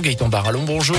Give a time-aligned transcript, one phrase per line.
[0.00, 0.96] Gaëtan Barallon, bonjour.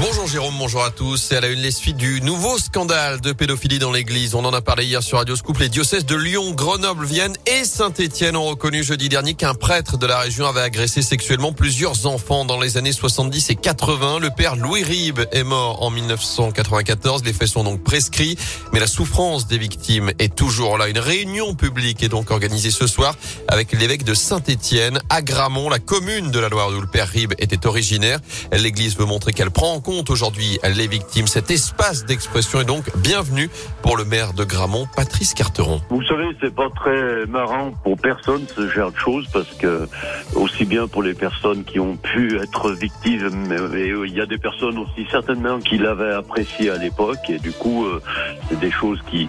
[0.00, 1.18] Bonjour Jérôme, bonjour à tous.
[1.18, 4.34] C'est à la une les suites du nouveau scandale de pédophilie dans l'église.
[4.34, 5.56] On en a parlé hier sur Radio Scoop.
[5.58, 10.06] Les diocèses de Lyon, Grenoble, Vienne et Saint-Étienne ont reconnu jeudi dernier qu'un prêtre de
[10.06, 14.18] la région avait agressé sexuellement plusieurs enfants dans les années 70 et 80.
[14.18, 17.22] Le père Louis Ribes est mort en 1994.
[17.22, 18.36] Les faits sont donc prescrits,
[18.72, 20.88] mais la souffrance des victimes est toujours là.
[20.88, 23.14] Une réunion publique est donc organisée ce soir
[23.46, 27.34] avec l'évêque de Saint-Étienne à Gramont, la commune de la Loire où le père Ribes
[27.38, 28.18] était originaire.
[28.50, 31.26] L'église veut montrer qu'elle prend en compte aujourd'hui les victimes.
[31.26, 33.50] Cet espace d'expression est donc bienvenu
[33.82, 35.80] pour le maire de Gramont, Patrice Carteron.
[35.90, 39.86] Vous savez, c'est pas très marrant pour personne ce genre de choses parce que
[40.34, 44.38] aussi bien pour les personnes qui ont pu être victimes, mais il y a des
[44.38, 48.00] personnes aussi certainement qui l'avaient apprécié à l'époque et du coup, euh,
[48.48, 49.28] c'est des choses qui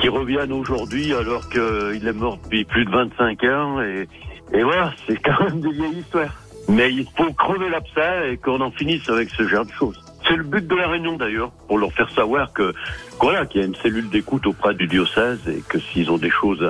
[0.00, 4.08] qui reviennent aujourd'hui alors qu'il est mort depuis plus de 25 ans et
[4.52, 6.45] et voilà, c'est quand même des vieilles histoires.
[6.68, 10.02] Mais il faut crever l'abcès et qu'on en finisse avec ce genre de choses.
[10.28, 12.74] C'est le but de la réunion d'ailleurs, pour leur faire savoir que
[13.20, 16.30] voilà, qu'il y a une cellule d'écoute auprès du diocèse et que s'ils ont des
[16.30, 16.64] choses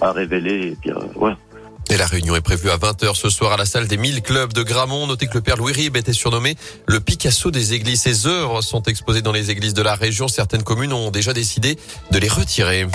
[0.00, 1.36] à, révéler, eh bien voilà.
[1.88, 4.52] Et la réunion est prévue à 20h ce soir à la salle des 1000 clubs
[4.52, 5.06] de Gramont.
[5.06, 6.56] Notez que le père Louis Ribes était surnommé
[6.86, 8.00] le Picasso des églises.
[8.00, 10.26] Ses œuvres sont exposées dans les églises de la région.
[10.26, 11.78] Certaines communes ont déjà décidé
[12.10, 12.86] de les retirer.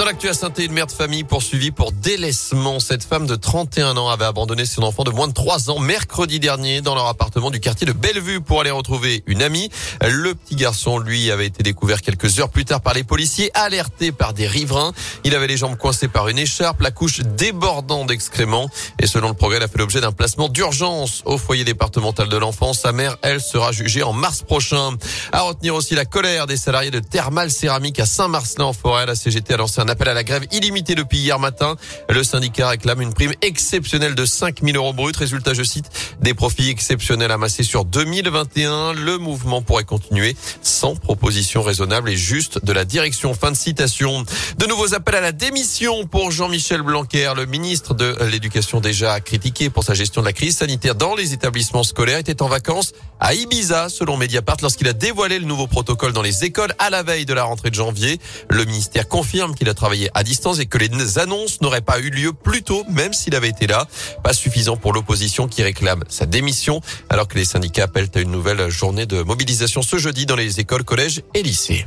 [0.00, 2.80] Dans l'actu à saint une mère de famille poursuivie pour délaissement.
[2.80, 6.40] Cette femme de 31 ans avait abandonné son enfant de moins de 3 ans mercredi
[6.40, 9.68] dernier dans leur appartement du quartier de Bellevue pour aller retrouver une amie.
[10.00, 14.10] Le petit garçon, lui, avait été découvert quelques heures plus tard par les policiers, alerté
[14.10, 14.94] par des riverains.
[15.24, 18.70] Il avait les jambes coincées par une écharpe, la couche débordant d'excréments.
[19.00, 22.36] Et selon le progrès, il a fait l'objet d'un placement d'urgence au foyer départemental de
[22.38, 22.80] l'enfance.
[22.80, 24.96] Sa mère, elle, sera jugée en mars prochain.
[25.30, 29.04] À retenir aussi la colère des salariés de Thermal Céramique à Saint-Marcelin en forêt.
[29.04, 31.76] La CGT a lancé appel à la grève illimitée depuis hier matin.
[32.08, 35.16] Le syndicat réclame une prime exceptionnelle de 5 000 euros brut.
[35.16, 38.94] Résultat, je cite, des profits exceptionnels amassés sur 2021.
[38.94, 43.34] Le mouvement pourrait continuer sans proposition raisonnable et juste de la direction.
[43.34, 44.24] Fin de citation.
[44.58, 47.32] De nouveaux appels à la démission pour Jean-Michel Blanquer.
[47.36, 51.32] Le ministre de l'Éducation déjà critiqué pour sa gestion de la crise sanitaire dans les
[51.32, 56.12] établissements scolaires était en vacances à Ibiza, selon Mediapart, lorsqu'il a dévoilé le nouveau protocole
[56.12, 58.18] dans les écoles à la veille de la rentrée de janvier.
[58.48, 62.10] Le ministère confirme qu'il a travaillé à distance et que les annonces n'auraient pas eu
[62.10, 63.88] lieu plus tôt, même s'il avait été là.
[64.22, 68.30] Pas suffisant pour l'opposition qui réclame sa démission, alors que les syndicats appellent à une
[68.30, 71.86] nouvelle journée de mobilisation ce jeudi dans les écoles, collèges et lycées.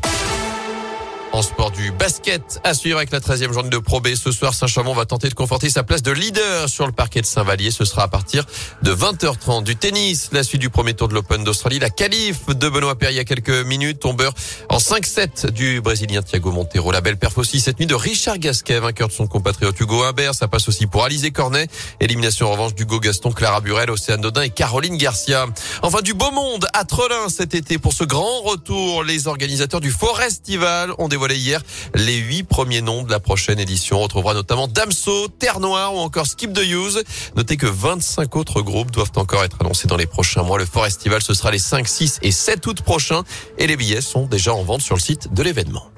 [1.34, 4.10] En sport du basket, à suivre avec la 13e journée de Pro B.
[4.14, 7.26] Ce soir, Saint-Chamond va tenter de conforter sa place de leader sur le parquet de
[7.26, 7.72] Saint-Vallier.
[7.72, 8.46] Ce sera à partir
[8.84, 9.64] de 20h30.
[9.64, 11.80] Du tennis, la suite du premier tour de l'Open d'Australie.
[11.80, 14.02] La qualif de Benoît Paire il y a quelques minutes.
[14.02, 14.36] Tombeur
[14.70, 16.92] en 5-7 du Brésilien Thiago Monteiro.
[16.92, 20.36] La belle perf aussi cette nuit de Richard Gasquet, vainqueur de son compatriote Hugo Humbert.
[20.36, 21.68] Ça passe aussi pour Alizé Cornet.
[22.00, 25.48] Élimination en revanche d'Hugo Gaston, Clara Burel, Océane Dodin et Caroline Garcia.
[25.82, 29.04] Enfin, du beau monde à Trelin cet été pour ce grand retour.
[29.04, 31.62] Les organisateurs du Forestival ont dévoilé hier
[31.96, 34.00] les huit premiers noms de la prochaine édition.
[34.00, 37.02] On retrouvera notamment Damso, Terre Noire ou encore Skip the Use.
[37.38, 40.58] Notez que 25 autres groupes doivent encore être annoncés dans les prochains mois.
[40.58, 43.24] Le Forestival, ce sera les 5, 6 et 7 août prochains
[43.58, 45.93] et les billets sont déjà en vente sur le site de l'événement.